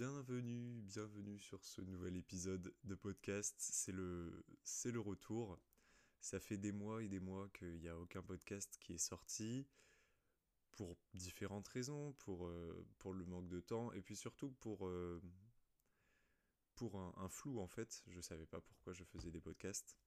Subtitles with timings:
[0.00, 3.54] Bienvenue, bienvenue sur ce nouvel épisode de podcast.
[3.58, 5.58] C'est le, c'est le retour.
[6.22, 9.66] Ça fait des mois et des mois qu'il n'y a aucun podcast qui est sorti
[10.70, 15.20] pour différentes raisons, pour, euh, pour le manque de temps et puis surtout pour, euh,
[16.76, 18.02] pour un, flou en fait.
[18.06, 19.98] Je ne savais pas pourquoi je faisais des podcasts.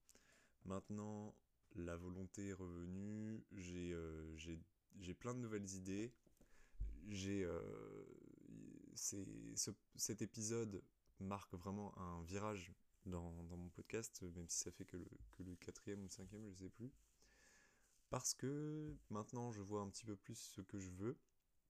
[0.65, 1.35] Maintenant,
[1.75, 4.59] la volonté est revenue, j'ai, euh, j'ai,
[4.97, 6.11] j'ai plein de nouvelles idées
[7.09, 7.47] j'ai
[9.13, 9.55] euh,
[9.95, 10.83] cet épisode
[11.20, 12.73] marque vraiment un virage
[13.05, 16.09] dans, dans, mon podcast, même si ça fait que le, que le quatrième ou le
[16.09, 16.91] cinquième, je ne sais plus.
[18.09, 21.17] Parce que maintenant, je vois un petit peu plus ce que je veux,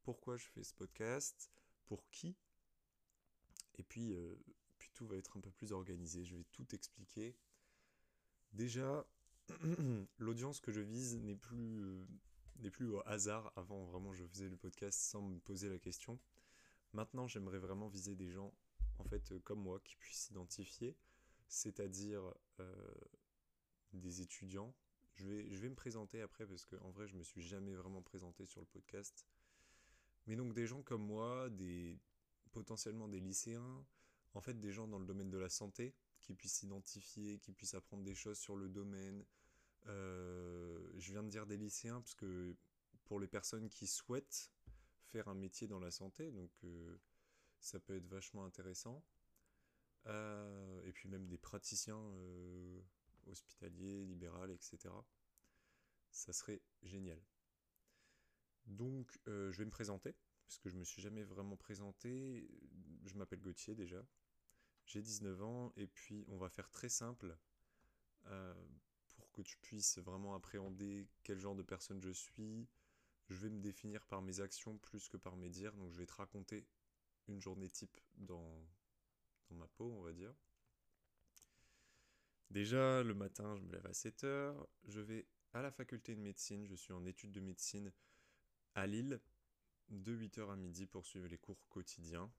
[0.04, 1.50] pourquoi je fais ce podcast,
[1.86, 2.36] pour qui.
[3.76, 4.36] Et puis, euh,
[4.78, 7.36] puis tout va être un peu plus organisé, je vais tout expliquer.
[8.52, 9.08] Déjà,
[10.20, 12.06] l'audience que je vise n'est plus euh,
[12.60, 13.52] n'est plus au hasard.
[13.56, 16.20] Avant, vraiment, je faisais le podcast sans me poser la question.
[16.94, 18.54] Maintenant, j'aimerais vraiment viser des gens,
[19.00, 20.96] en fait, euh, comme moi, qui puissent s'identifier,
[21.48, 22.96] c'est-à-dire euh,
[23.94, 24.74] des étudiants.
[25.16, 28.02] Je vais, je vais me présenter après parce qu'en vrai, je me suis jamais vraiment
[28.02, 29.28] présenté sur le podcast.
[30.26, 32.00] Mais donc des gens comme moi, des
[32.52, 33.86] potentiellement des lycéens,
[34.34, 37.74] en fait des gens dans le domaine de la santé, qui puissent s'identifier, qui puissent
[37.74, 39.26] apprendre des choses sur le domaine,
[39.88, 42.56] euh, je viens de dire des lycéens parce que
[43.06, 44.52] pour les personnes qui souhaitent
[45.14, 46.98] faire un métier dans la santé, donc euh,
[47.60, 49.04] ça peut être vachement intéressant.
[50.08, 52.02] Euh, et puis même des praticiens
[53.28, 54.90] hospitaliers, libéraux, etc.
[56.10, 57.22] Ça serait génial.
[58.66, 60.16] Donc je vais me présenter,
[60.48, 62.50] parce que je me suis jamais vraiment présenté.
[63.06, 64.04] Je m'appelle Gauthier déjà.
[64.86, 67.38] J'ai 19 ans, et puis on va faire très simple
[69.16, 72.68] pour que tu puisses vraiment appréhender quel genre de personne je suis.
[73.30, 76.06] Je vais me définir par mes actions plus que par mes dires, donc je vais
[76.06, 76.66] te raconter
[77.28, 78.68] une journée type dans,
[79.52, 80.34] ma peau, on va dire.
[82.50, 84.56] Déjà, le matin, je me lève à 7h,
[84.88, 87.92] je vais à la faculté de médecine, je suis en études de médecine
[88.76, 89.22] à Lille,
[89.90, 92.32] de 8h à midi pour suivre les cours quotidiens.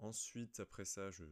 [0.00, 1.24] Ensuite, après ça, je,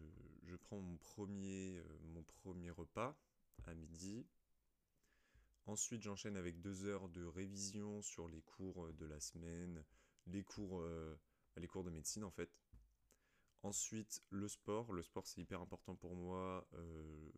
[0.57, 3.17] prends euh, mon premier repas
[3.65, 4.27] à midi.
[5.67, 9.85] Ensuite, j'enchaîne avec deux heures de révision sur les cours de la semaine,
[10.27, 11.19] les cours, euh,
[11.57, 12.51] les cours de médecine en fait.
[13.63, 14.93] Ensuite, le sport.
[14.93, 16.69] Le sport, c'est hyper important pour moi.
[16.75, 17.31] Euh,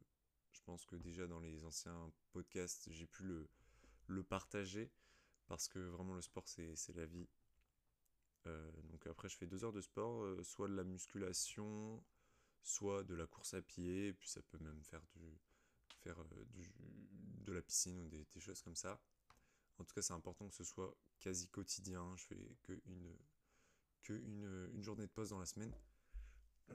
[0.52, 3.48] je pense que déjà dans les anciens podcasts, j'ai pu le,
[4.08, 4.90] le partager
[5.46, 7.28] parce que vraiment le sport, c'est la vie.
[8.46, 12.04] Euh, donc après, je fais deux heures de sport, soit de la musculation,
[12.62, 15.38] soit de la course à pied, et puis ça peut même faire du,
[15.98, 16.44] faire euh,
[17.44, 19.00] de la piscine ou des, choses comme ça.
[19.78, 22.14] En tout cas, c'est important que ce soit quasi quotidien.
[22.16, 22.80] Je fais que
[24.08, 25.74] une, journée de pause dans la semaine.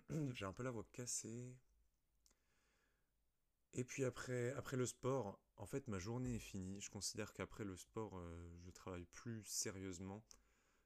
[0.34, 1.56] J'ai un peu la voix cassée.
[3.74, 6.80] Et puis après, le sport, en fait, ma journée est finie.
[6.80, 10.24] Je considère qu'après le sport, euh, je travaille plus sérieusement.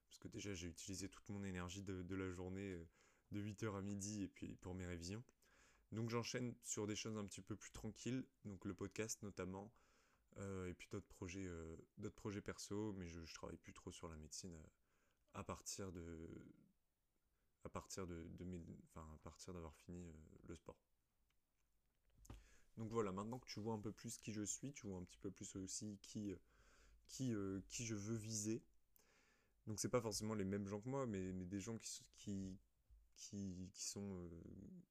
[0.08, 2.88] Parce que déjà, j'ai utilisé toute mon énergie de, de la journée, euh,
[3.32, 5.24] de 8h à midi, et puis pour mes révisions.
[5.92, 9.72] Donc j'enchaîne sur des choses un petit peu plus tranquilles, donc le podcast notamment,
[10.38, 13.92] euh, et puis d'autres projets, euh, d'autres projets perso, mais je, je travaille plus trop
[13.92, 14.68] sur la médecine euh,
[15.34, 16.30] à partir de,
[17.64, 18.28] à partir de,
[18.90, 20.12] enfin à partir d'avoir fini
[20.48, 20.78] le sport.
[22.78, 25.04] Donc voilà, maintenant que tu vois un peu plus qui je suis, tu vois un
[25.04, 26.36] petit peu plus aussi qui,
[27.08, 27.34] qui,
[27.70, 28.62] qui je veux viser.
[29.66, 32.58] Donc c'est pas forcément les mêmes gens que moi, mais, mais des gens qui, qui,
[33.18, 34.30] qui, sont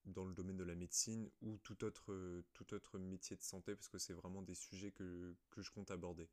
[0.04, 3.88] dans le domaine de la médecine ou tout autre, tout autre métier de santé, parce
[3.88, 6.28] que c'est vraiment des sujets que, je compte aborder.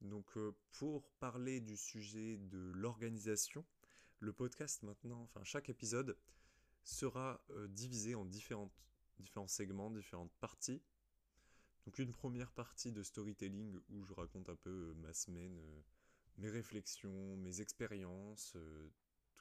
[0.00, 0.36] Donc
[0.72, 3.64] pour parler du sujet de l'organisation,
[4.20, 6.16] le podcast maintenant, enfin chaque épisode
[6.84, 8.72] sera divisé en différentes,
[9.18, 10.82] différents segments, différentes parties.
[11.84, 15.60] Donc une première partie de storytelling où je raconte un peu ma semaine,
[16.38, 18.56] mes réflexions, mes expériences,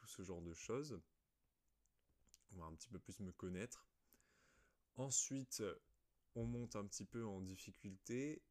[0.02, 1.00] tout ce genre de choses
[2.53, 3.88] on va un petit peu plus me connaître.
[4.96, 5.64] Ensuite,
[6.36, 8.42] on monte un petit peu en difficulté.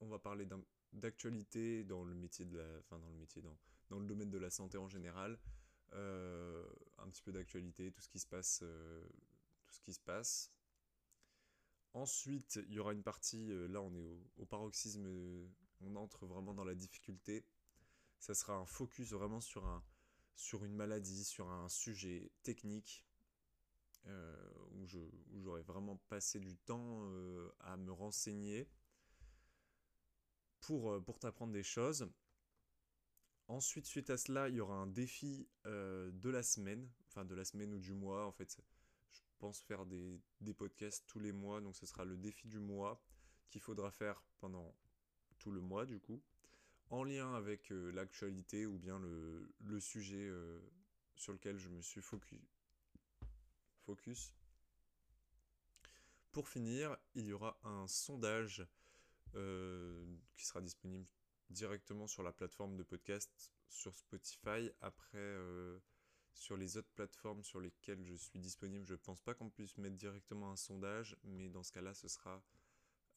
[0.00, 0.46] On va parler
[0.92, 3.56] d'actualité dans le métier de la, enfin dans le métier dans,
[3.90, 5.38] dans le domaine de la santé en général.
[5.94, 6.66] Euh,
[6.98, 9.08] un petit peu d'actualité, tout ce qui se passe, euh,
[9.64, 10.52] tout ce qui se passe.
[11.94, 15.06] Ensuite, il y aura une partie, euh, là on est au, au paroxysme,
[15.80, 17.46] on entre vraiment dans la difficulté.
[18.18, 19.82] Ça sera un focus vraiment sur un,
[20.38, 23.04] sur une maladie, sur un sujet technique,
[24.06, 24.36] euh,
[24.70, 28.70] où j'aurais vraiment passé du temps euh, à me renseigner
[30.60, 32.08] pour, euh, pour t'apprendre des choses.
[33.48, 37.46] Ensuite, suite à cela, il y aura un défi de la semaine, enfin de la
[37.46, 38.26] semaine ou du mois.
[38.26, 38.60] En fait,
[39.10, 43.02] je pense faire des podcasts tous les mois, donc ce sera le défi du mois
[43.48, 44.76] qu'il faudra faire pendant
[45.38, 46.22] tout le mois du coup,
[46.90, 50.30] en lien avec l'actualité ou bien le, sujet
[51.16, 52.40] sur lequel je me suis focus.
[56.32, 58.66] Pour finir, il y aura un sondage
[59.34, 60.04] euh,
[60.36, 61.06] qui sera disponible
[61.50, 64.70] directement sur la plateforme de podcast sur Spotify.
[64.80, 65.78] Après, euh,
[66.34, 69.76] sur les autres plateformes sur lesquelles je suis disponible, je ne pense pas qu'on puisse
[69.78, 72.42] mettre directement un sondage, mais dans ce cas-là, ce sera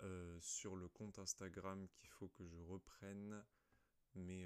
[0.03, 3.44] euh, sur le compte Instagram qu'il faut que je reprenne.
[4.15, 4.45] Mais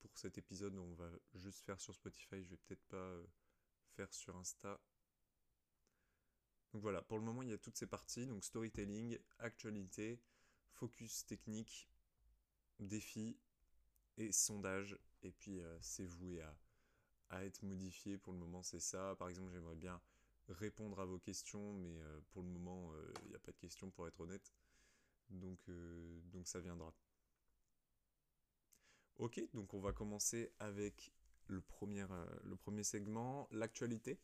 [0.00, 2.42] pour cet épisode, on va juste faire sur Spotify.
[2.42, 3.16] Je vais peut-être pas
[3.96, 4.80] faire sur Insta.
[6.72, 8.26] Donc voilà, pour le moment, il y a toutes ces parties.
[8.26, 10.20] Donc storytelling, actualité,
[10.72, 11.88] focus technique,
[12.78, 13.38] défi
[14.16, 14.98] et sondage.
[15.22, 16.56] Et puis c'est voué à,
[17.30, 18.18] à, être modifié.
[18.18, 19.16] Pour le moment, c'est ça.
[19.16, 20.00] Par exemple, j'aimerais bien
[20.48, 21.98] répondre à vos questions, mais
[22.30, 22.92] pour le moment,
[23.22, 24.52] il n'y a pas de questions pour être honnête.
[25.30, 25.58] Donc,
[26.32, 26.94] donc ça viendra.
[29.24, 31.10] Ok, donc on va commencer avec
[31.46, 34.20] le premier, euh, le premier segment, l'actualité.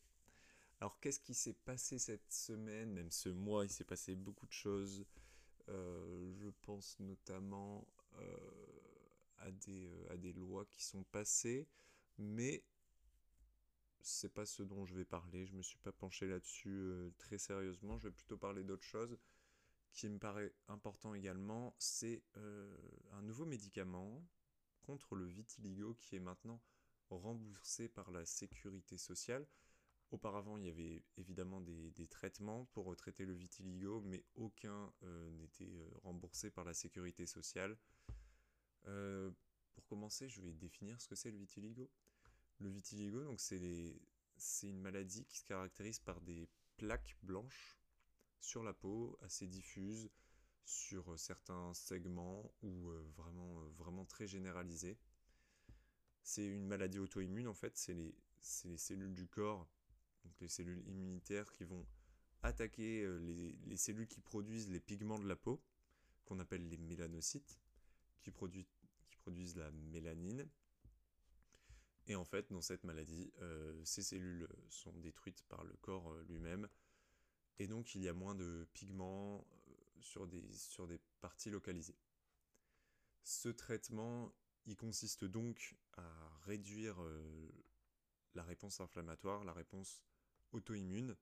[0.78, 4.52] Alors qu'est-ce qui s'est passé cette semaine, même ce mois, il s'est passé beaucoup de
[4.52, 5.06] choses.
[5.70, 7.88] Euh, je pense notamment
[8.18, 8.36] euh,
[9.38, 11.66] à, des, à des lois qui sont passées,
[12.18, 12.62] mais
[14.02, 15.46] c'est pas ce dont je vais parler.
[15.46, 17.96] Je me suis pas penché là-dessus très sérieusement.
[17.96, 19.16] Je vais plutôt parler d'autre chose
[19.94, 21.74] qui me paraît important également.
[21.78, 22.22] C'est
[23.12, 24.22] un nouveau médicament
[24.80, 26.60] contre le vitiligo qui est maintenant
[27.10, 29.46] remboursé par la sécurité sociale.
[30.10, 35.76] Auparavant, il y avait évidemment des, traitements pour traiter le vitiligo, mais aucun euh, n'était
[35.76, 37.76] euh, remboursé par la sécurité sociale.
[38.86, 39.30] Euh,
[39.72, 41.88] pour commencer, je vais définir ce que c'est le vitiligo.
[42.58, 47.78] Le vitiligo, donc c'est une maladie qui se caractérise par des plaques blanches
[48.40, 50.10] sur la peau, assez diffuses,
[50.64, 54.98] sur certains segments ou vraiment, vraiment très généralisés.
[56.22, 58.14] C'est une maladie auto-immune en fait, c'est les,
[58.64, 59.66] les, cellules du corps,
[60.24, 61.84] donc les cellules immunitaires qui vont
[62.42, 65.62] attaquer les, les cellules qui produisent les pigments de la peau,
[66.24, 67.58] qu'on appelle les mélanocytes,
[68.22, 70.48] qui, qui produisent la mélanine.
[72.06, 73.32] Et en fait, dans cette maladie,
[73.84, 76.68] ces cellules sont détruites par le corps lui-même.
[77.58, 79.46] Et donc, il y a moins de pigments,
[80.02, 81.96] sur des, sur des parties localisées.
[83.22, 84.32] Ce traitement,
[84.66, 87.48] il consiste donc à réduire euh,
[88.34, 90.02] la réponse inflammatoire, la réponse
[90.52, 91.16] auto-immune.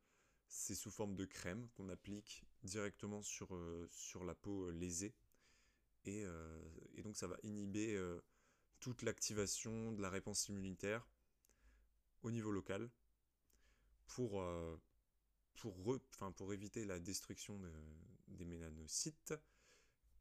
[0.49, 5.15] C'est sous forme de crème qu'on applique directement sur, euh, sur la peau euh, lésée.
[6.05, 6.25] Et,
[6.95, 8.01] et, donc ça va inhiber
[8.81, 11.07] toute l'activation de la réponse immunitaire
[12.23, 12.89] au niveau local
[14.07, 14.43] pour,
[15.59, 16.01] pour,
[16.37, 17.71] pour éviter la destruction de,
[18.29, 19.35] des mélanocytes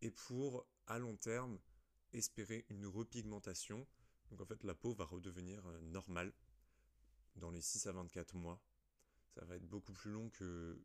[0.02, 1.60] et pour, à long terme,
[2.14, 3.88] espérer une repigmentation.
[4.30, 6.34] Donc en fait, la peau va redevenir euh, normale
[7.36, 8.62] dans les 6 à 24 mois.
[9.36, 10.82] Ça va être beaucoup plus long que,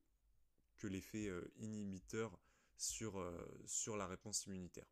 [0.77, 2.39] que l'effet euh, inhibiteur
[2.77, 4.87] sur, euh, sur la réponse immunitaire.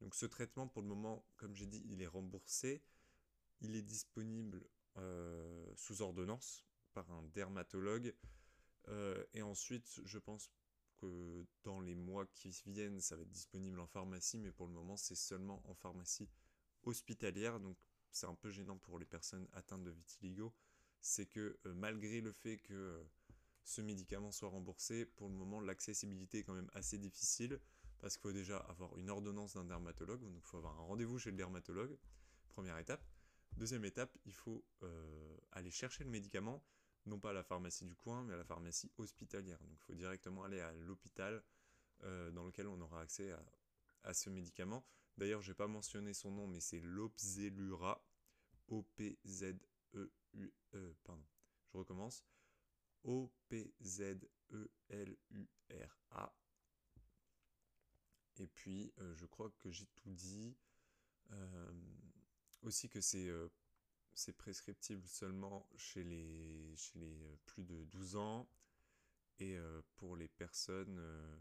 [0.00, 2.82] Donc ce traitement, pour le moment, comme j'ai dit, il est remboursé.
[3.60, 4.66] Il est disponible
[5.74, 8.14] sous ordonnance par un dermatologue
[8.88, 10.50] euh, et ensuite, je pense
[10.96, 14.72] que dans les mois qui viennent, ça va être disponible en pharmacie, mais pour le
[14.72, 16.28] moment, c'est seulement en pharmacie
[16.82, 17.60] hospitalière.
[17.60, 17.76] Donc,
[18.10, 20.54] c'est un peu gênant pour les personnes atteintes de vitiligo.
[21.00, 23.02] C'est que euh, malgré le fait que euh,
[23.64, 27.60] ce médicament soit remboursé, pour le moment, l'accessibilité est quand même assez difficile
[28.00, 31.18] parce qu'il faut déjà avoir une ordonnance d'un dermatologue, donc il faut avoir un rendez-vous
[31.18, 31.96] chez le dermatologue,
[32.48, 33.02] première étape.
[33.56, 34.62] Deuxième étape, il faut
[35.52, 36.62] aller chercher le médicament
[37.06, 39.58] non pas à la pharmacie du coin, mais à la pharmacie hospitalière.
[39.60, 41.42] Donc il faut directement aller à l'hôpital
[42.04, 43.34] euh, dans lequel on aura accès
[44.02, 44.84] à, ce médicament.
[45.16, 48.04] D'ailleurs, je n'ai pas mentionné son nom, mais c'est l'Opzelura,
[48.68, 51.24] O-P-Z-E-U, e, pardon,
[51.72, 52.24] je recommence,
[53.04, 54.24] O-P-Z-E-L-U-R-A.
[58.36, 60.56] Et puis, euh, je crois que j'ai tout dit.
[61.30, 61.72] Euh,
[62.62, 63.30] aussi que c'est
[64.14, 68.48] c'est prescriptible seulement chez les, chez les euh, plus de 12 ans
[69.38, 70.98] et euh, pour les personnes...
[70.98, 71.36] Euh,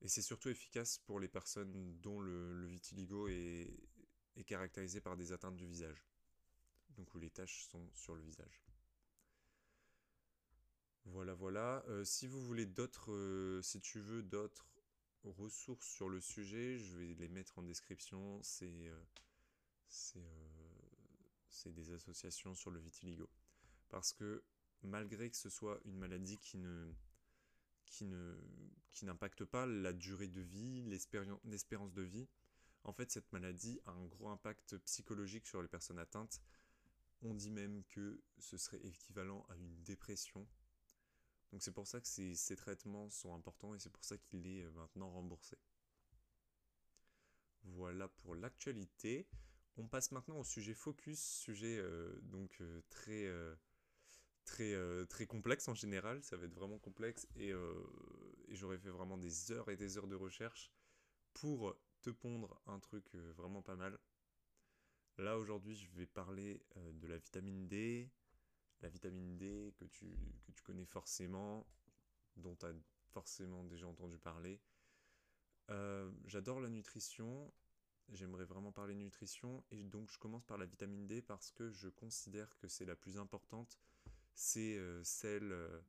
[0.00, 3.72] et c'est surtout efficace pour les personnes dont le, vitiligo est,
[4.36, 6.04] est, caractérisé par des atteintes du visage.
[6.90, 8.62] Donc où les taches sont sur le visage.
[11.06, 11.84] Voilà, voilà.
[12.04, 14.68] si vous voulez d'autres, si tu veux d'autres
[15.24, 18.40] ressources sur le sujet, je vais les mettre en description.
[18.44, 18.92] C'est
[21.50, 23.28] c'est des associations sur le vitiligo.
[23.88, 24.42] Parce que
[24.82, 26.92] malgré que ce soit une maladie qui ne
[27.86, 28.36] qui ne
[28.90, 32.28] qui n'impacte pas la durée de vie, l'espérance de vie,
[32.84, 36.42] en fait cette maladie a un gros impact psychologique sur les personnes atteintes.
[37.22, 40.46] On dit même que ce serait équivalent à une dépression.
[41.50, 44.46] Donc c'est pour ça que ces, ces, traitements sont importants et c'est pour ça qu'il
[44.46, 45.56] est euh, maintenant remboursé.
[47.64, 49.26] Voilà pour l'actualité.
[49.78, 53.32] On passe maintenant au sujet focus, sujet euh, donc euh, très
[54.44, 57.52] très, euh, très complexe en général, ça va être vraiment complexe et,
[58.48, 60.72] j'aurais fait vraiment des heures et des heures de recherche
[61.32, 63.98] pour te pondre un truc vraiment pas mal.
[65.16, 68.10] Là aujourd'hui je vais parler de la vitamine D,
[68.80, 70.16] la vitamine D que tu
[70.64, 71.68] connais forcément,
[72.36, 72.74] dont tu as
[73.10, 74.60] forcément déjà entendu parler.
[76.26, 77.52] J'adore la nutrition,
[78.10, 81.88] j'aimerais vraiment parler nutrition et donc je commence par la vitamine D parce que je
[81.88, 83.78] considère que c'est la plus importante
[84.38, 85.80] c'est euh, celle, euh,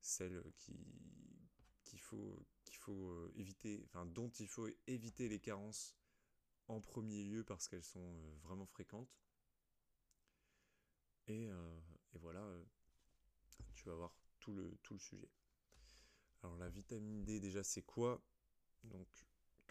[0.00, 2.44] celle qui faut
[2.78, 5.94] faut euh, éviter, enfin dont il faut éviter les carences
[6.66, 9.22] en premier lieu parce qu'elles sont vraiment fréquentes.
[11.28, 12.44] Et, et voilà,
[13.74, 15.30] tu vas voir tout le, tout le sujet.
[16.42, 18.20] Alors la vitamine D déjà c'est quoi?
[18.82, 19.06] Donc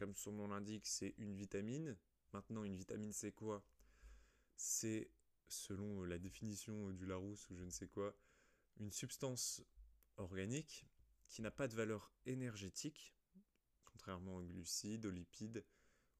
[0.01, 1.95] comme son nom l'indique c'est une vitamine.
[2.33, 3.63] Maintenant une vitamine c'est quoi?
[4.55, 5.11] C'est
[5.47, 8.17] selon euh, la définition euh, du Larousse ou je ne sais quoi,
[8.79, 9.63] une substance
[10.17, 10.87] organique
[11.27, 13.13] qui n'a pas de valeur énergétique,
[13.85, 15.63] contrairement aux glucides, aux lipides,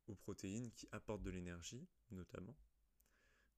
[0.07, 2.55] aux protéines qui apportent de l'énergie notamment.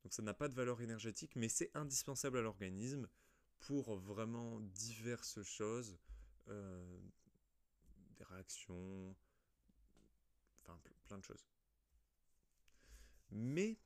[0.04, 3.10] Donc ça n'a pas de valeur énergétique, mais c'est indispensable à l'organisme
[3.60, 6.00] pour vraiment diverses choses,
[6.48, 7.02] euh,
[8.16, 9.18] des réactions,
[10.64, 11.46] enfin plein de choses.
[13.32, 13.78] Mais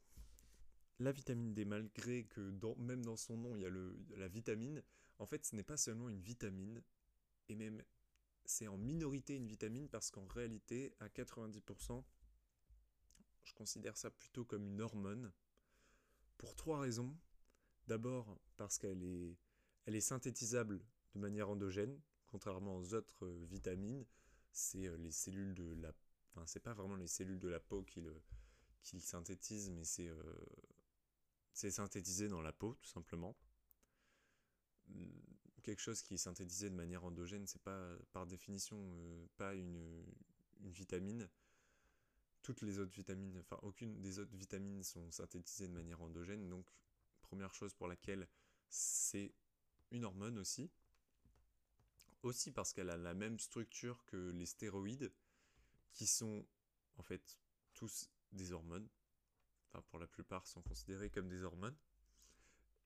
[1.00, 2.41] la vitamine D, malgré que
[2.77, 4.84] même dans son nom il y a le, la vitamine,
[5.19, 6.81] en fait ce n'est pas seulement une vitamine,
[7.50, 7.84] et même
[8.46, 12.03] c'est en minorité une vitamine parce qu'en réalité, à 90%,
[13.43, 15.31] je considère ça plutôt comme une hormone,
[16.38, 17.15] pour trois raisons.
[17.88, 19.38] D'abord parce qu'elle est,
[19.86, 20.81] elle est synthétisable
[21.15, 24.05] de manière endogène, contrairement aux autres euh, vitamines,
[24.51, 25.93] c'est euh, les cellules de la...
[26.38, 28.22] Enfin, c'est pas vraiment les cellules de la peau qui le,
[28.84, 30.08] qui synthétisent, mais c'est...
[30.08, 30.46] Euh,
[31.58, 33.36] c'est synthétisé dans la peau, tout simplement.
[35.63, 40.06] Quelque chose qui est synthétisé de manière endogène, c'est pas par définition euh, pas une,
[40.60, 41.27] vitamine.
[42.44, 46.70] Toutes les autres vitamines, enfin aucune des autres vitamines sont synthétisées de manière endogène, donc
[47.24, 48.27] première chose pour laquelle
[48.70, 49.34] c'est
[49.89, 50.70] une hormone aussi.
[52.22, 55.12] Aussi parce qu'elle a la même structure que les stéroïdes,
[55.91, 56.46] qui sont
[56.98, 57.39] en fait
[57.74, 58.88] tous des hormones
[59.67, 61.75] enfin pour la plupart, sont considérés comme des hormones.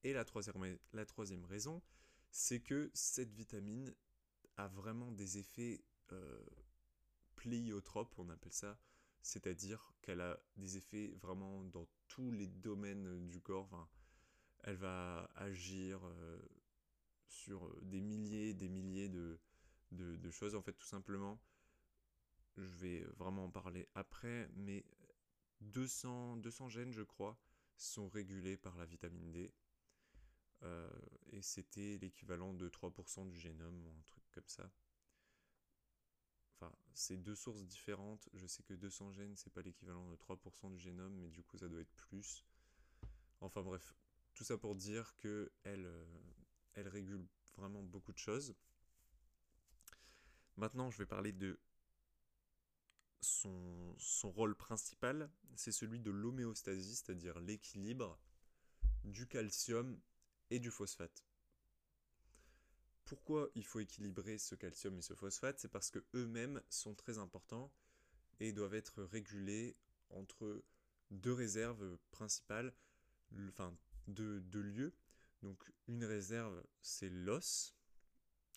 [0.04, 1.82] Et la troisième, la troisième raison,
[2.32, 3.94] c'est que cette vitamine
[4.58, 6.46] a vraiment des effets euh,
[7.36, 8.80] pléiotropes, on appelle ça,
[9.22, 13.88] c'est-à-dire qu'elle a des effets vraiment dans tous les domaines du corps.
[14.64, 16.42] elle va agir euh,
[17.28, 19.40] sur des milliers, des milliers de,
[19.92, 20.56] de, de, choses.
[20.56, 21.40] En fait, tout simplement,
[22.58, 24.86] je vais vraiment en parler après, mais
[25.62, 27.38] 200, 200 gènes, je crois,
[27.78, 29.54] sont régulés par la vitamine D.
[30.64, 30.90] Euh,
[31.32, 34.70] et c'était l'équivalent de 3% du génome ou un truc comme ça.
[36.56, 38.30] Enfin, c'est deux sources différentes.
[38.34, 41.58] Je sais que 200 gènes, c'est pas l'équivalent de 3% du génome, mais du coup,
[41.58, 42.46] ça doit être plus.
[43.40, 43.96] Enfin bref,
[44.36, 46.06] tout ça pour dire que elle, euh,
[46.76, 47.26] elle régule
[47.58, 48.56] vraiment beaucoup de choses.
[50.58, 51.60] Maintenant, je vais parler de
[53.22, 58.20] son, rôle principal, c'est celui de l'homéostasie, c'est-à-dire l'équilibre
[59.04, 60.00] du calcium
[60.50, 61.24] et du phosphate.
[63.06, 65.60] Pourquoi il faut équilibrer ce calcium et ce phosphate?
[65.60, 67.72] C'est parce que eux-mêmes sont très importants
[68.40, 69.76] et doivent être régulés
[70.10, 70.64] entre
[71.12, 72.74] deux réserves principales,
[73.50, 73.76] enfin
[74.08, 74.94] deux, lieux.
[75.44, 77.76] Donc une réserve, c'est l'os.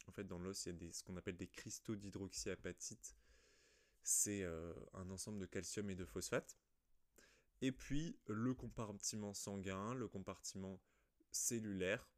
[0.07, 3.17] En fait, dans l'os, il y a ce qu'on appelle des cristaux d'hydroxyapatite
[4.05, 6.57] c'est euh, un ensemble de calcium et de phosphate.
[7.63, 10.79] Et puis le compartiment sanguin, le compartiment
[11.31, 12.09] cellulaire.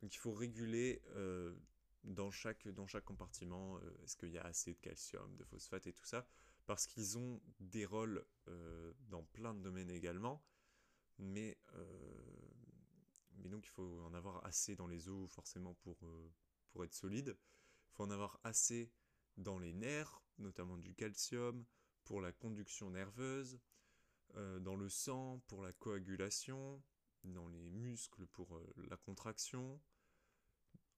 [0.00, 1.54] Donc il faut réguler euh,
[2.02, 5.86] dans, chaque, dans chaque compartiment euh, est-ce qu'il y a assez de calcium, de phosphate
[5.86, 6.26] et tout ça,
[6.64, 8.24] parce qu'ils ont des rôles
[9.08, 10.42] dans plein de domaines également.
[11.18, 11.58] Mais,
[13.36, 15.98] mais donc il faut en avoir assez dans les os forcément pour,
[16.70, 17.36] pour être solide.
[17.36, 18.90] Il faut en avoir assez
[19.36, 21.64] dans les nerfs, notamment du calcium,
[22.04, 23.58] pour la conduction nerveuse,
[24.36, 26.82] euh, dans le sang pour la coagulation,
[27.24, 29.80] dans les muscles pour euh, la contraction,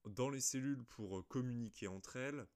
[0.05, 2.47] dans les cellules pour euh, communiquer entre elles.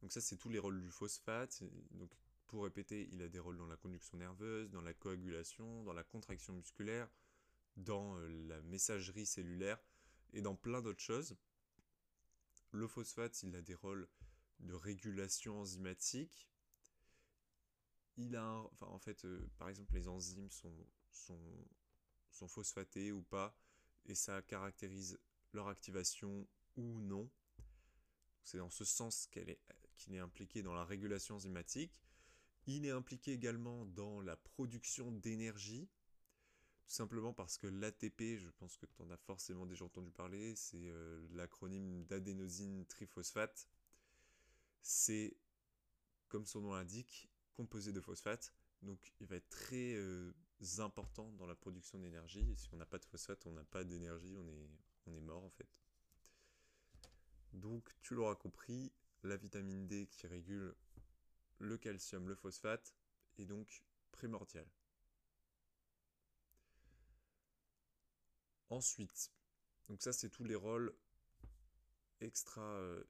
[0.00, 1.62] Donc ça, c'est tous les rôles du phosphate.
[1.90, 2.10] Donc
[2.46, 6.04] pour répéter, il a des rôles dans la conduction nerveuse, dans la coagulation, dans la
[6.04, 7.08] contraction musculaire,
[7.76, 9.78] dans la messagerie cellulaire
[10.32, 11.36] et dans plein d'autres choses.
[12.72, 14.08] Le phosphate, il a des rôles
[14.60, 16.48] de régulation enzymatique.
[18.16, 20.74] Il a, enfin, en fait, euh, par exemple, les enzymes sont,
[21.10, 21.66] sont,
[22.30, 23.56] sont phosphatées ou pas,
[24.06, 25.18] et ça caractérise
[25.52, 26.46] leur activation
[26.76, 27.30] ou non.
[28.42, 29.60] C'est dans ce sens qu'il est,
[30.10, 32.00] est impliqué dans la régulation enzymatique.
[32.66, 35.88] Il est impliqué également dans la production d'énergie,
[36.86, 40.54] tout simplement parce que l'ATP, je pense que tu en as forcément déjà entendu parler,
[40.54, 43.68] c'est euh, l'acronyme d'adénosine triphosphate.
[44.82, 45.36] C'est,
[46.28, 48.52] comme son nom l'indique, composé de phosphate.
[48.82, 50.32] Donc il va être très euh,
[50.78, 52.54] important dans la production d'énergie.
[52.56, 54.70] Si on n'a pas de phosphate, on n'a pas d'énergie, on est,
[55.06, 55.68] on est mort en fait.
[57.52, 58.92] Donc tu l'auras compris,
[59.22, 60.74] la vitamine D qui régule
[61.58, 62.94] le calcium, le phosphate,
[63.38, 64.68] est donc primordiale.
[68.68, 69.30] Ensuite,
[69.88, 70.94] donc ça c'est tous les rôles
[72.20, 73.04] extra, euh,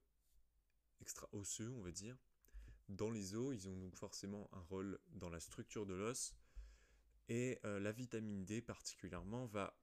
[1.00, 2.16] extra osseux, on va dire.
[2.88, 6.34] Dans les os, ils ont donc forcément un rôle dans la structure de l'os.
[7.28, 9.76] Et euh, la vitamine D particulièrement va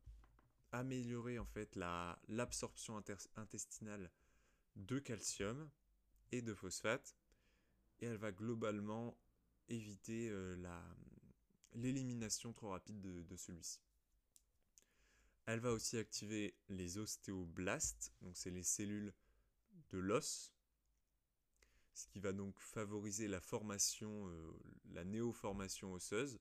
[0.72, 1.76] améliorer en fait
[2.28, 3.04] l'absorption
[3.36, 4.10] intestinale
[4.76, 5.70] de calcium
[6.32, 7.16] et de phosphate.
[8.00, 9.18] Et elle va globalement
[9.68, 10.56] éviter euh,
[11.74, 13.82] l'élimination trop rapide de celui-ci.
[15.46, 19.14] Elle va aussi activer les ostéoblastes, donc c'est les cellules
[19.90, 20.53] de l'os,
[21.94, 24.52] ce qui va donc favoriser la formation, euh,
[24.92, 26.40] la néoformation osseuse,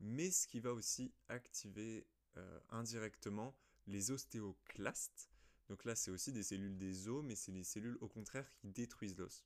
[0.00, 5.30] mais ce qui va aussi activer euh, indirectement les ostéoclastes.
[5.68, 8.68] Donc là, c'est aussi des cellules des os, mais c'est les cellules au contraire qui
[8.68, 9.44] détruisent l'os.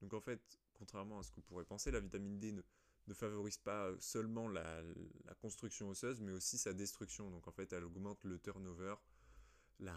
[0.00, 2.62] Donc en fait, contrairement à ce que vous pourrait penser, la vitamine D ne,
[3.08, 4.82] ne favorise pas seulement la,
[5.40, 7.30] construction osseuse, mais aussi sa destruction.
[7.30, 8.94] Donc en fait, elle augmente le turnover,
[9.80, 9.96] la,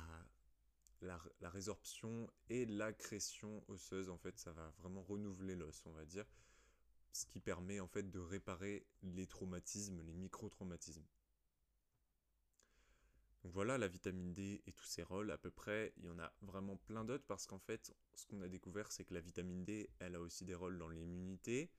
[1.01, 4.09] la, résorption et l'accrétion osseuse.
[4.09, 6.25] En fait, ça va vraiment renouveler l'os, on va dire.
[7.13, 11.05] Ce qui permet en fait de réparer les traumatismes, les micro-traumatismes.
[13.43, 15.93] Voilà la vitamine D et tous ses rôles à peu près.
[15.97, 19.03] Il y en a vraiment plein d'autres parce qu'en fait, ce qu'on a découvert, c'est
[19.03, 21.71] que la vitamine D, elle a aussi des rôles dans l'immunité,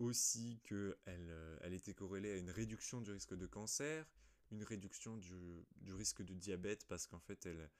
[0.00, 4.04] aussi qu'elle euh, elle était corrélée à une réduction du risque de cancer,
[4.50, 7.70] une réduction du, risque de diabète, parce qu'en fait, elle,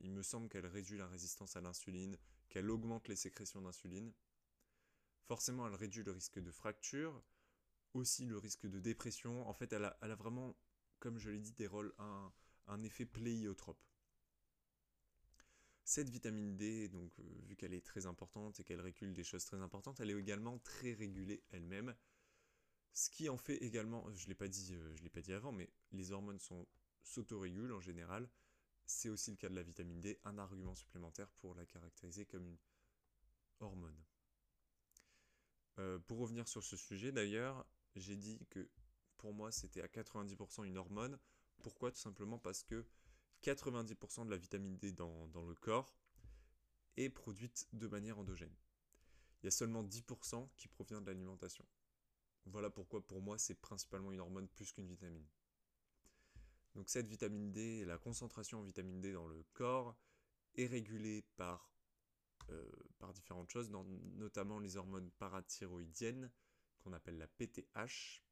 [0.00, 2.16] il me semble qu'elle réduit la résistance à l'insuline,
[2.48, 4.12] qu'elle augmente les sécrétions d'insuline.
[5.26, 7.22] Forcément, elle réduit le risque de fracture,
[7.94, 9.46] aussi le risque de dépression.
[9.48, 10.56] En fait, elle a, vraiment,
[11.00, 13.82] comme je l'ai dit, des rôles, un, effet pléiotrope.
[15.84, 19.46] Cette vitamine D, donc euh, vu qu'elle est très importante et qu'elle régule des choses
[19.46, 21.94] très importantes, elle est également très régulée elle-même.
[22.92, 25.50] Ce qui en fait également, je ne l'ai pas dit, euh, l'ai pas dit avant,
[25.50, 26.40] mais les hormones
[27.02, 28.28] s'autorégulent en général.
[28.90, 32.46] C'est aussi le cas de la vitamine D, un argument supplémentaire pour la caractériser comme
[32.46, 32.56] une
[33.60, 34.02] hormone.
[35.78, 38.66] Euh, pour revenir sur ce sujet d'ailleurs, j'ai dit que
[39.18, 41.18] pour moi c'était à 90% une hormone.
[41.62, 41.92] Pourquoi?
[41.92, 42.86] Tout simplement parce que
[43.42, 45.94] 90% de la vitamine D dans, le corps
[46.96, 48.56] est produite de manière endogène.
[49.42, 51.66] Il y a seulement 10% qui provient de l'alimentation.
[52.46, 55.26] Voilà pourquoi pour moi c'est principalement une hormone plus qu'une vitamine.
[56.78, 59.96] Donc cette vitamine D, la concentration en vitamine D dans le corps
[60.54, 61.72] est régulée par,
[62.50, 62.70] euh,
[63.14, 66.30] différentes choses, notamment les hormones parathyroïdiennes
[66.78, 68.22] qu'on appelle la PTH,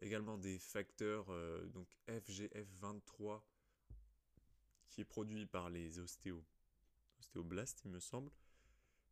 [0.00, 3.40] également des facteurs, euh, donc FGF23,
[4.88, 6.44] qui est produit par les ostéo,
[7.20, 8.32] ostéoblastes, il me semble,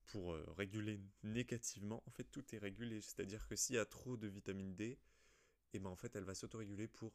[0.07, 2.03] pour euh, réguler négativement.
[2.09, 4.99] En fait, tout est régulé, c'est-à-dire que s'il y a trop de vitamine D,
[5.73, 7.13] et eh ben en fait, elle va s'autoréguler pour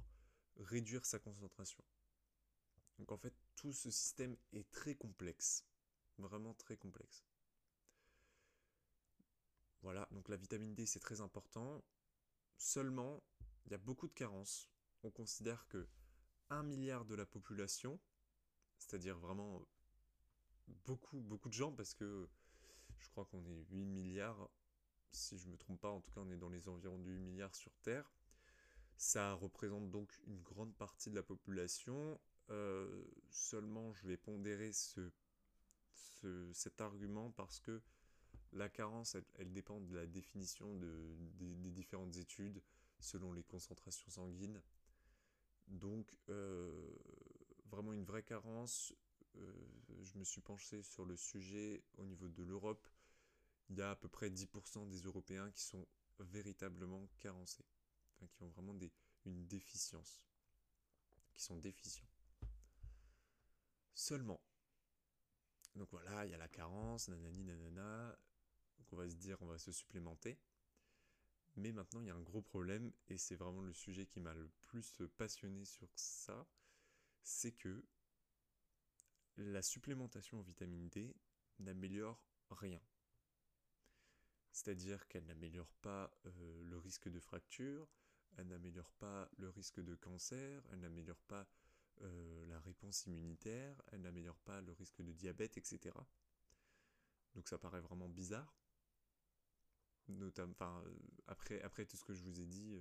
[0.62, 1.84] réduire sa concentration.
[3.00, 5.66] Donc en fait, tout ce système est très complexe,
[6.18, 7.26] vraiment très complexe.
[9.82, 11.84] Voilà, donc la vitamine D c'est très important.
[12.58, 13.24] Seulement,
[13.66, 14.70] il y a beaucoup de carences.
[15.04, 15.88] On considère que
[16.50, 18.00] 1 milliard de la population,
[18.78, 19.66] c'est-à-dire vraiment
[20.86, 22.30] beaucoup, beaucoup de gens, parce que
[23.00, 24.50] je crois qu'on est 8 milliards,
[25.12, 27.10] si je ne me trompe pas, en tout cas on est dans les environs de
[27.10, 28.12] 8 milliards sur Terre.
[29.02, 32.20] Ça représente donc une grande partie de la population.
[32.52, 35.10] Euh, seulement, je vais pondérer ce,
[36.54, 37.82] cet argument parce que
[38.54, 42.62] La carence, elle, dépend de la définition de, des, différentes études
[43.00, 44.62] selon les concentrations sanguines.
[45.66, 46.96] Donc, euh,
[47.72, 48.94] vraiment une vraie carence.
[49.38, 49.52] Euh,
[50.04, 52.88] je me suis penché sur le sujet au niveau de l'Europe.
[53.72, 55.88] Il y a à peu près 10% des Européens qui sont
[56.20, 57.66] véritablement carencés,
[58.22, 58.92] enfin, qui ont vraiment des,
[59.26, 60.24] une déficience,
[61.34, 62.08] qui sont déficients.
[63.94, 64.42] Seulement,
[65.76, 68.18] donc voilà, il y a la carence, nanani, nanana,
[68.78, 70.40] donc on va se dire, on va se supplémenter.
[71.56, 74.34] Mais maintenant, il y a un gros problème, et c'est vraiment le sujet qui m'a
[74.34, 76.48] le plus passionné sur ça,
[77.24, 77.84] c'est que
[79.38, 81.16] la supplémentation en vitamine D
[81.60, 82.82] n'améliore rien.
[84.52, 87.88] C'est-à-dire qu'elle n'améliore pas euh, le risque de fracture,
[88.38, 91.48] elle n'améliore pas le risque de cancer, elle n'améliore pas
[92.02, 95.96] euh, la réponse immunitaire, elle n'améliore pas le risque de diabète, etc.
[97.36, 98.54] Donc ça paraît vraiment bizarre.
[100.08, 102.76] Notamment, euh, après, tout ce que je vous ai dit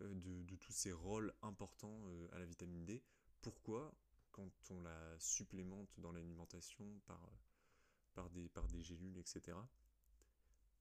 [0.00, 2.00] de, de, tous ces rôles importants
[2.32, 3.02] à la vitamine D,
[3.42, 3.94] pourquoi,
[4.32, 7.00] quand on la supplémente dans l'alimentation
[8.14, 9.56] par des gélules, etc.,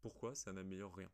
[0.02, 1.12] pourquoi ça n'améliore rien?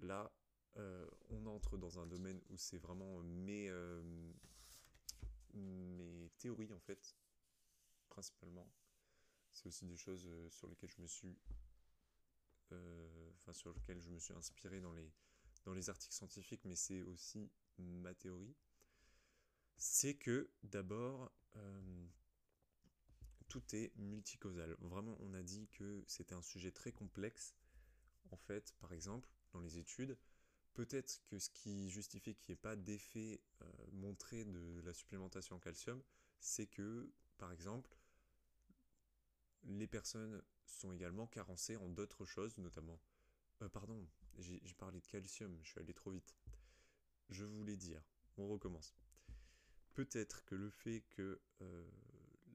[0.00, 0.30] Là,
[0.76, 4.02] euh, on entre dans un domaine où c'est vraiment mes, euh,
[5.54, 7.16] mes théories, en fait,
[8.08, 8.70] principalement.
[9.52, 11.38] C'est aussi des choses euh, sur lesquelles je me suis...
[12.68, 15.08] Enfin, sur lesquelles je me suis inspiré dans les,
[15.64, 18.56] dans les articles scientifiques, mais c'est aussi ma théorie.
[19.76, 21.30] C'est que, d'abord,
[23.46, 24.76] tout est multicausal.
[24.80, 27.54] Vraiment, on a dit que c'était un sujet très complexe.
[28.32, 30.16] En fait, par exemple, dans les études,
[30.74, 35.56] peut-être que ce qui justifie qu'il n'y ait pas d'effet euh, montré de la supplémentation
[35.56, 36.02] en calcium,
[36.38, 37.96] c'est que, par exemple,
[39.64, 43.00] les personnes sont également carencées en d'autres choses, notamment...
[43.62, 44.06] Euh, pardon,
[44.38, 46.36] j'ai parlé de calcium, je suis allé trop vite.
[47.30, 48.02] Je voulais dire,
[48.36, 48.94] on recommence.
[49.94, 51.90] Peut-être que le fait que euh,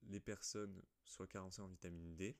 [0.03, 2.37] les personnes soient carencées en vitamine D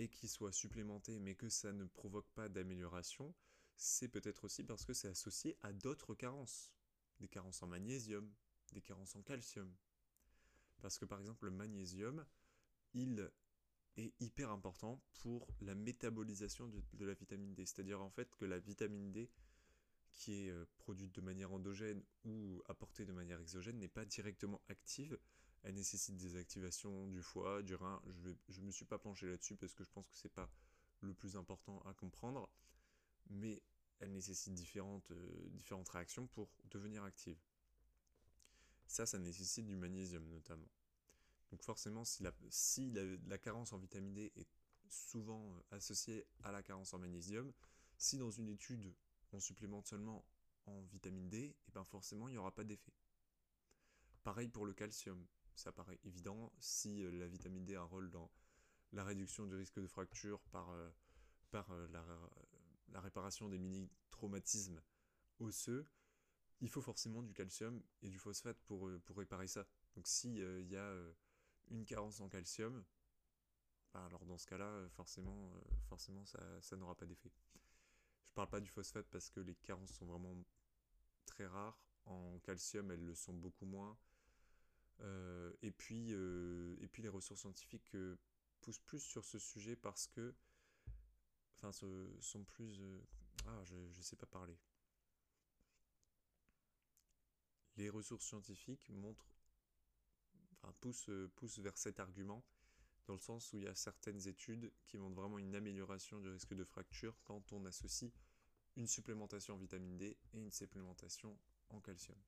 [0.00, 3.34] et qu'ils soient supplémentés mais que ça ne provoque pas d'amélioration,
[3.76, 6.72] c'est peut-être aussi parce que c'est associé à d'autres carences.
[7.20, 8.32] Des carences en magnésium,
[8.72, 9.70] des carences en calcium.
[10.80, 12.24] Parce que par exemple le magnésium,
[12.94, 13.30] il
[13.98, 17.66] est hyper important pour la métabolisation de, de la vitamine D.
[17.66, 19.30] C'est-à-dire en fait que la vitamine D
[20.12, 24.62] qui est euh, produite de manière endogène ou apportée de manière exogène n'est pas directement
[24.68, 25.18] active.
[25.62, 28.00] Elle nécessite des activations du foie, du rein.
[28.48, 30.48] Je ne me suis pas penché là-dessus parce que je pense que c'est pas
[31.00, 32.48] le plus important à comprendre.
[33.28, 33.62] Mais
[34.00, 37.38] elle nécessite différentes, euh, différentes réactions pour devenir active.
[38.86, 40.68] Ça, ça nécessite du magnésium notamment.
[41.50, 44.48] Donc forcément, si la, carence en vitamine D est
[44.88, 47.52] souvent euh, associée à la carence en magnésium,
[47.98, 48.94] si dans une étude
[49.32, 50.24] on supplémente seulement
[50.66, 52.92] en vitamine D, et bien forcément il n'y aura pas d'effet.
[54.22, 58.10] Pareil pour le calcium, ça paraît évident, si euh, la vitamine D a un rôle
[58.10, 58.30] dans
[58.92, 60.90] la réduction du risque de fracture par, euh,
[61.50, 61.86] par euh,
[62.88, 64.82] la, réparation des mini-traumatismes
[65.38, 65.86] osseux,
[66.60, 69.66] il faut forcément du calcium et du phosphate pour, pour réparer ça.
[69.94, 70.94] Donc s'il y a
[71.68, 72.84] une carence en calcium,
[73.94, 75.52] bah, alors dans ce cas-là, forcément,
[75.88, 77.32] forcément ça n'aura pas d'effet.
[78.26, 80.36] Je parle pas du phosphate parce que les carences sont vraiment
[81.26, 81.80] très rares.
[82.06, 83.96] En calcium, elles le sont beaucoup moins.
[85.02, 88.18] Euh, et, puis, euh, et puis les ressources scientifiques euh,
[88.60, 90.34] poussent plus sur ce sujet parce que,
[91.56, 92.80] enfin, sont plus,
[93.46, 94.58] ah, je ne sais pas parler.
[97.76, 99.32] Les ressources scientifiques montrent,
[100.62, 102.44] enfin, poussent vers cet argument
[103.06, 106.28] dans le sens où il y a certaines études qui montrent vraiment une amélioration du
[106.28, 108.12] risque de fracture quand on associe
[108.76, 111.36] une supplémentation en vitamine D et une supplémentation
[111.70, 112.18] en calcium.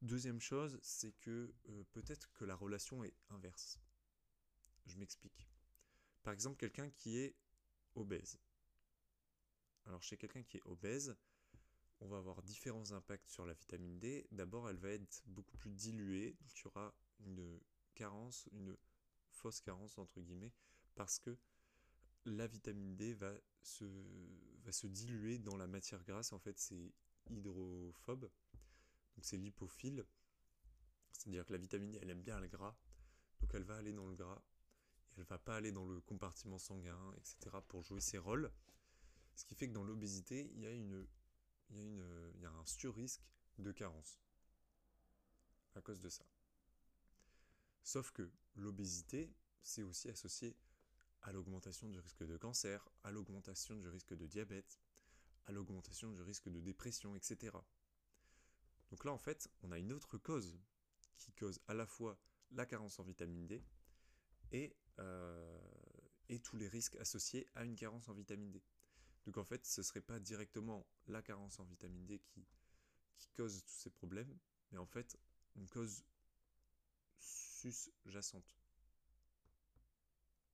[0.00, 3.80] Deuxième chose, c'est que euh, peut-être que la relation est inverse.
[4.86, 5.48] Je m'explique.
[6.22, 7.34] Par exemple, quelqu'un qui est
[7.96, 8.38] obèse.
[9.86, 11.16] Alors chez quelqu'un qui est obèse,
[12.00, 14.26] on va avoir différents impacts sur la vitamine D.
[14.30, 17.60] D'abord, elle va être beaucoup plus diluée, donc il y aura une
[17.94, 18.76] carence, une
[19.30, 20.52] fausse carence entre guillemets,
[20.94, 21.36] parce que
[22.24, 23.84] la vitamine D va se,
[24.64, 26.32] va se diluer dans la matière grasse.
[26.32, 26.92] En fait, c'est
[27.30, 28.30] hydrophobe,
[29.18, 30.06] donc c'est lipophile.
[31.10, 32.78] C'est-à-dire que la vitamine D, elle aime bien le gras,
[33.40, 34.40] donc elle va aller dans le gras,
[35.10, 37.56] et elle va pas aller dans le compartiment sanguin, etc.
[37.66, 38.52] pour jouer ses rôles.
[39.34, 41.04] Ce qui fait que dans l'obésité, il y a une,
[41.70, 43.28] il y a une, il y a un sur-risque
[43.58, 44.20] de carence
[45.74, 46.24] à cause de ça.
[47.82, 50.56] Sauf que l'obésité, c'est aussi associé
[51.22, 54.78] à l'augmentation du risque de cancer, à l'augmentation du risque de diabète,
[55.46, 57.56] à l'augmentation du risque de dépression, etc.
[58.90, 60.58] Donc là, en fait, on a une autre cause
[61.16, 62.18] qui cause à la fois
[62.52, 63.62] la carence en vitamine D
[64.52, 65.58] et, euh,
[66.42, 68.62] tous les risques associés à une carence en vitamine D.
[69.26, 72.46] Donc en fait, ce ne serait pas directement la carence en vitamine D qui,
[73.16, 74.38] qui cause tous ces problèmes,
[74.70, 75.18] mais en fait
[75.56, 76.04] une cause
[77.18, 78.56] sus-jacente.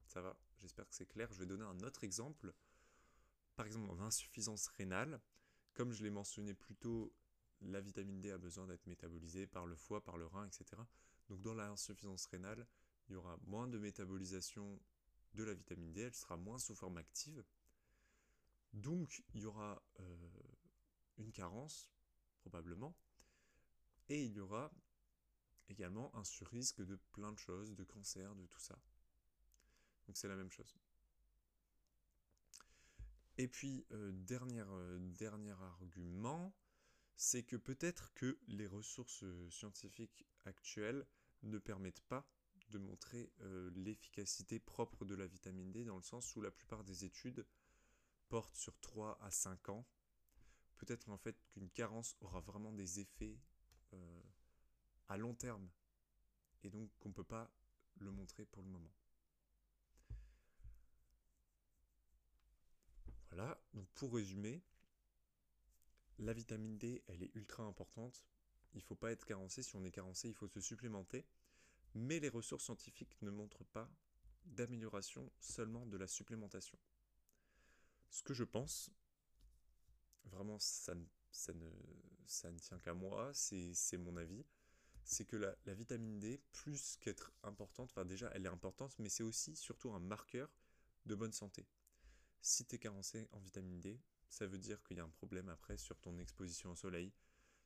[0.06, 1.32] Ça va, j'espère que c'est clair.
[1.32, 2.54] Je vais donner un autre exemple.
[3.56, 5.20] Par exemple, en insuffisance rénale,
[5.74, 7.12] comme je l'ai mentionné plus tôt,
[7.64, 10.80] la vitamine D a besoin d'être métabolisée par le foie, par le rein, etc.
[11.28, 12.66] Donc dans l'insuffisance rénale,
[13.08, 14.80] il y aura moins de métabolisation
[15.34, 17.44] de la vitamine D, elle sera moins sous forme active.
[18.72, 20.30] Donc il y aura euh,
[21.18, 21.90] une carence,
[22.40, 22.94] probablement,
[24.08, 24.70] et il y aura
[25.68, 28.78] également un surrisque de plein de choses, de cancer, de tout ça.
[30.06, 30.76] Donc c'est la même chose.
[33.36, 36.54] Et puis, euh, euh, dernier argument,
[37.16, 41.06] c'est que peut-être que les ressources scientifiques actuelles
[41.42, 42.28] ne permettent pas
[42.70, 43.32] de montrer
[43.74, 47.46] l'efficacité propre de la vitamine D, dans le sens où la plupart des études
[48.28, 49.86] portent sur 3 à 5 ans.
[50.76, 53.38] Peut-être en fait qu'une carence aura vraiment des effets
[55.08, 55.70] à long terme,
[56.62, 57.50] et donc qu'on ne peut pas
[57.96, 58.92] le montrer pour le moment.
[63.28, 64.62] Voilà, donc pour résumer,
[66.18, 68.24] la vitamine D, elle est ultra importante.
[68.74, 69.62] Il ne faut pas être carencé.
[69.62, 71.26] Si on est carencé, il faut se supplémenter.
[71.94, 73.88] Mais les ressources scientifiques ne montrent pas
[74.44, 76.78] d'amélioration seulement de la supplémentation.
[78.10, 78.90] Ce que je pense,
[80.24, 84.44] vraiment ça, ne tient qu'à moi, c'est mon avis,
[85.04, 89.08] c'est que la, la, vitamine D, plus qu'être importante, enfin déjà elle est importante, mais
[89.08, 90.50] c'est aussi surtout un marqueur
[91.06, 91.66] de bonne santé.
[92.40, 94.00] Si tu es carencé en vitamine D,
[94.34, 97.12] ça veut dire qu'il y a un problème après sur ton exposition au soleil,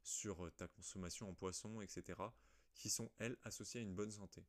[0.02, 2.20] sur euh, ta consommation en poisson, etc.,
[2.74, 4.44] qui sont, elles, associées à une bonne santé.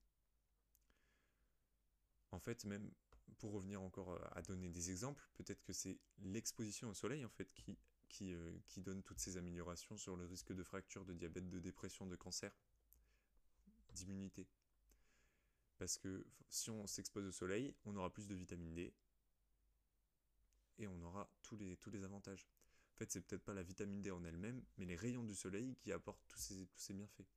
[2.32, 2.92] En fait, même
[3.38, 7.30] pour revenir encore euh, à donner des exemples, peut-être que c'est l'exposition au soleil, en
[7.30, 7.78] fait, qui,
[8.10, 11.60] qui, euh, qui donne toutes ces améliorations sur le risque de fracture, de diabète, de
[11.60, 12.52] dépression, de cancer,
[13.94, 14.46] d'immunité.
[15.78, 18.94] Parce que si on s'expose au soleil, on aura plus de vitamine D,
[20.80, 22.48] et on aura tous les, tous les avantages.
[22.94, 25.76] En fait, c'est peut-être pas la vitamine D en elle-même, mais les rayons du soleil
[25.78, 27.28] qui apportent tous ces, tous ces bienfaits.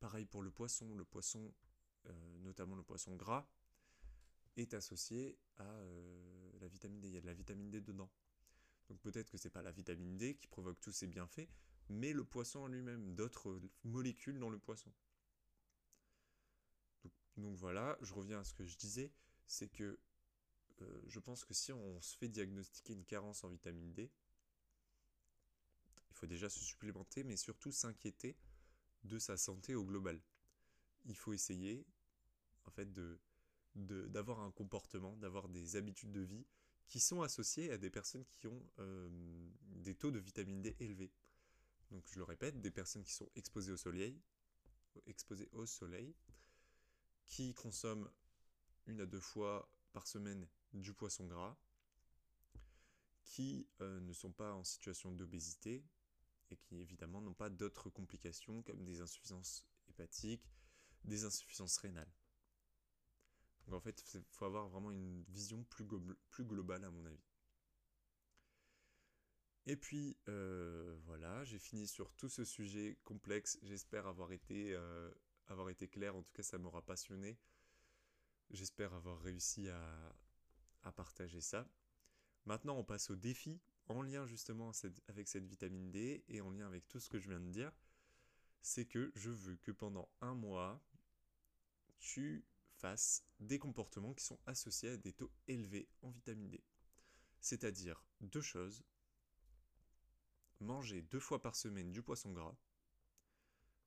[0.00, 0.94] Pareil pour le poisson.
[0.94, 1.54] Le poisson,
[2.06, 3.48] euh, notamment le poisson gras,
[4.56, 7.08] est associé à euh, la vitamine D.
[7.08, 8.10] Il y a de la vitamine D dedans.
[8.88, 11.48] Donc peut-être que c'est pas la vitamine D qui provoque tous ces bienfaits,
[11.88, 14.92] mais le poisson en lui-même, d'autres molécules dans le poisson.
[17.36, 19.10] donc, voilà, je reviens à ce que je disais,
[19.46, 19.98] c'est que
[20.82, 24.10] euh, je pense que si on se fait diagnostiquer une carence en vitamine D,
[26.10, 28.36] il faut déjà se supplémenter, mais surtout s'inquiéter
[29.04, 30.20] de sa santé au global.
[31.06, 31.86] Il faut essayer,
[32.66, 32.88] en fait,
[33.74, 36.46] d'avoir un comportement, d'avoir des habitudes de vie
[36.86, 39.08] qui sont associées à des personnes qui ont euh,
[39.62, 41.10] des taux de vitamine D élevés.
[41.90, 44.20] Donc je le répète, des personnes qui sont exposées au soleil,
[45.06, 46.14] exposées au soleil,
[47.26, 48.10] qui consomment
[48.86, 51.56] une à deux fois par semaine du poisson gras,
[53.24, 55.84] qui euh, ne sont pas en situation d'obésité
[56.50, 60.48] et qui évidemment n'ont pas d'autres complications comme des insuffisances hépatiques,
[61.04, 62.12] des insuffisances rénales.
[63.66, 65.84] Donc en fait, il faut avoir vraiment une vision plus,
[66.44, 67.24] globale à mon avis.
[69.66, 73.58] Et puis euh, voilà, j'ai fini sur tout ce sujet complexe.
[73.62, 75.10] J'espère euh,
[75.46, 76.14] avoir été clair.
[76.14, 77.38] En tout cas, ça m'aura passionné.
[78.50, 80.14] J'espère avoir réussi à,
[80.84, 81.68] à partager ça.
[82.46, 84.72] Maintenant, on passe au défi en lien justement
[85.08, 87.72] avec cette vitamine D et en lien avec tout ce que je viens de dire.
[88.60, 90.82] C'est que je veux que pendant un mois,
[91.98, 96.64] tu fasses des comportements qui sont associés à des taux élevés en vitamine D.
[97.40, 98.84] C'est-à-dire deux choses.
[100.60, 102.56] Manger deux fois par semaine du poisson gras.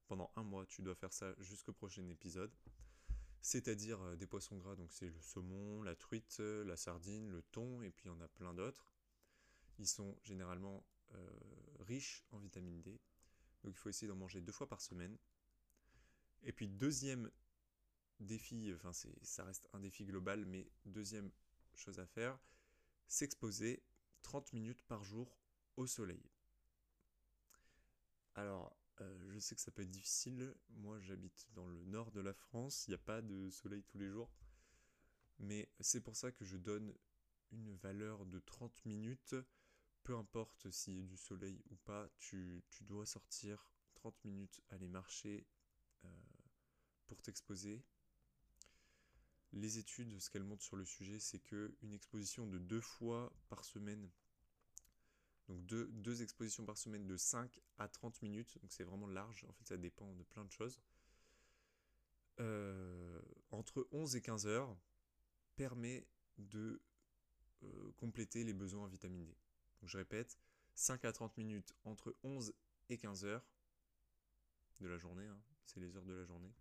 [0.08, 2.54] Pendant un mois, tu dois faire ça jusqu'au prochain épisode
[3.48, 7.82] c'est-à-dire euh, des poissons gras, donc c'est le saumon, la truite, la sardine, le thon,
[7.82, 8.90] et puis il y en a plein d'autres.
[9.80, 11.30] Ils sont généralement euh,
[11.80, 13.00] riches en vitamine D,
[13.64, 15.18] donc il faut essayer d'en manger deux fois par semaine.
[16.44, 17.32] Et puis deuxième
[18.20, 21.32] défi, enfin ça reste un défi global, mais deuxième
[21.74, 22.38] chose à faire,
[23.08, 23.82] s'exposer
[24.24, 25.40] 30 minutes par jour
[25.78, 26.30] au soleil.
[28.36, 28.87] Alors, Euh,
[29.38, 30.56] je sais que ça peut être difficile.
[30.70, 32.88] Moi, j'habite dans le nord de la France.
[32.88, 34.32] Il n'y a pas de soleil tous les jours.
[35.38, 36.92] Mais c'est pour ça que je donne
[37.52, 39.36] une valeur de 30 minutes.
[40.02, 44.88] Peu importe s'il y a du soleil ou pas, tu, dois sortir 30 minutes, aller
[44.88, 45.46] marcher
[46.04, 46.08] euh,
[47.06, 47.84] pour t'exposer.
[49.54, 53.66] Les études, ce qu'elles montrent sur le sujet, c'est qu'une exposition de deux fois par
[53.66, 54.10] semaine
[55.48, 59.54] donc deux, expositions par semaine de 5 à 30 minutes, donc c'est vraiment large, en
[59.54, 60.82] fait ça dépend de plein de choses.
[62.40, 64.78] Euh, entre 11 et 15 heures
[65.56, 66.06] permet
[66.38, 66.82] de
[67.64, 69.36] euh, compléter les besoins en vitamine D.
[69.82, 70.38] Donc je répète,
[70.76, 72.54] 5 à 30 minutes entre 11
[72.90, 73.46] et 15 heures
[74.82, 76.54] de la journée, hein, c'est les heures de la journée.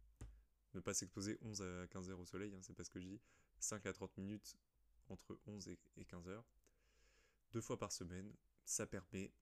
[0.74, 3.08] Ne pas s'exposer 11 à 15 heures au soleil, hein, c'est pas ce que je
[3.08, 3.20] dis.
[3.58, 4.56] 5 à 30 minutes
[5.08, 6.44] entre 11 et 15 heures.
[7.52, 8.32] Deux fois par semaine,
[8.66, 9.32] ça permet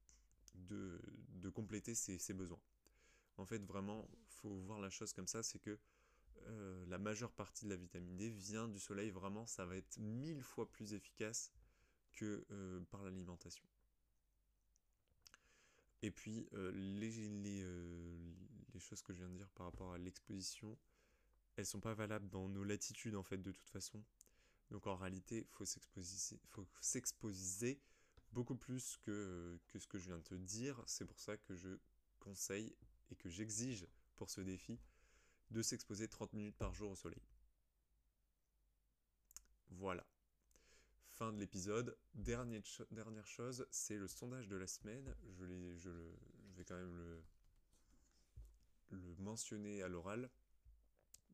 [0.55, 1.01] de,
[1.53, 2.61] compléter ses, besoins.
[3.37, 5.79] En fait, vraiment, faut voir la chose comme ça, c'est que
[6.47, 9.11] euh, la majeure partie de la vitamine D vient du soleil.
[9.11, 11.53] Vraiment, ça va être mille fois plus efficace
[12.13, 13.65] que euh, par l'alimentation.
[16.03, 17.29] Et puis, euh, les,
[18.73, 20.77] les, choses que je viens de dire par rapport à l'exposition,
[21.57, 24.05] elles sont pas valables dans nos latitudes, en fait, de toute façon.
[24.71, 27.81] Donc, en réalité, il faut s'exposer
[28.35, 30.83] beaucoup plus que, que ce que je viens de te dire.
[30.87, 31.79] C'est pour ça que je
[32.18, 32.77] conseille
[33.11, 34.79] et que j'exige pour ce défi
[35.51, 37.23] de s'exposer 30 minutes par jour au soleil.
[39.70, 40.05] Voilà.
[41.07, 41.97] Fin de l'épisode.
[42.14, 45.14] Dernière, chose, c'est le sondage de la semaine.
[45.31, 45.90] Je,
[46.57, 47.23] vais quand même le,
[48.90, 50.29] le mentionner à l'oral.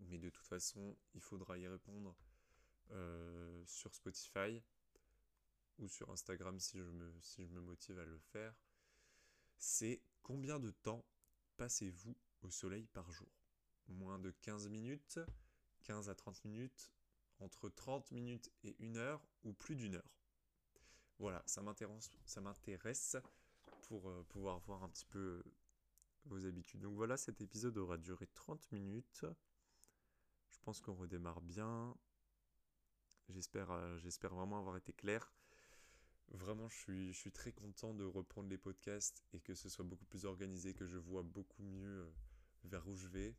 [0.01, 2.15] Mais de toute façon, il faudra y répondre
[2.91, 4.63] euh, sur Spotify
[5.81, 8.55] ou sur Instagram si je me, si je me motive à le faire,
[9.57, 11.05] c'est combien de temps
[11.57, 13.29] passez-vous au soleil par jour?
[13.89, 15.19] Moins de 15 minutes,
[15.83, 16.93] 15 à 30 minutes,
[17.41, 20.21] entre 30 minutes et 1 heure ou plus d'une heure?
[21.19, 23.17] Voilà, ça m'intéresse
[23.83, 25.43] pour euh, pouvoir voir un petit peu
[26.27, 26.81] vos habitudes.
[26.81, 29.27] Donc voilà, cet épisode aura duré 30 minutes.
[30.51, 31.95] Je pense qu'on redémarre bien.
[33.29, 35.31] J'espère euh, j'espère vraiment avoir été clair.
[36.31, 39.85] Vraiment, je suis, je suis très content de reprendre les podcasts et que ce soit
[39.85, 42.11] beaucoup plus organisé, que je vois beaucoup mieux euh,
[42.65, 43.37] vers où je vais.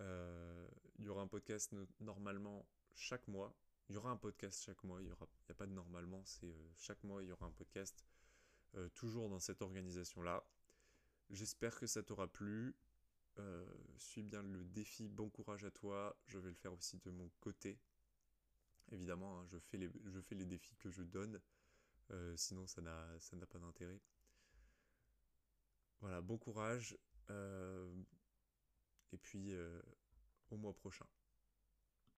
[0.00, 3.56] Euh, il y aura un podcast normalement chaque mois.
[3.88, 5.00] Il y aura un podcast chaque mois.
[5.02, 6.24] Il n'y a pas de normalement.
[6.24, 8.04] C'est euh, chaque mois, il y aura un podcast.
[8.94, 10.44] toujours dans cette organisation-là.
[11.30, 12.74] J'espère que ça t'aura plu.
[13.98, 15.08] suis bien le défi.
[15.08, 16.18] Bon courage à toi.
[16.26, 17.78] Je vais le faire aussi de mon côté.
[18.90, 21.40] Évidemment, hein, je, fais les, je fais les défis que je donne.
[22.10, 24.00] Euh, sinon, ça n'a pas d'intérêt.
[26.00, 26.96] Voilà, bon courage.
[27.30, 28.02] Euh,
[29.12, 29.80] et puis, euh,
[30.50, 31.06] au mois prochain.